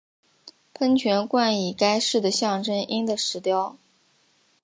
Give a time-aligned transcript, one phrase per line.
[0.73, 3.77] 喷泉冠以该市的象征鹰的石雕。